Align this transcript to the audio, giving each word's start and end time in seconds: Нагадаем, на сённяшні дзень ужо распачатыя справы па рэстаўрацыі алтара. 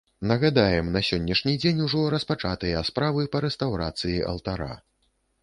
Нагадаем, 0.29 0.87
на 0.95 1.01
сённяшні 1.09 1.53
дзень 1.63 1.83
ужо 1.89 2.01
распачатыя 2.15 2.81
справы 2.89 3.27
па 3.37 3.43
рэстаўрацыі 3.47 4.19
алтара. 4.33 4.73